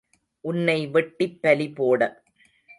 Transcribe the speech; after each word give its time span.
உன்னை 0.45 0.87
வெட்டிப் 0.87 1.37
பலி 1.41 1.69
போட. 1.71 2.01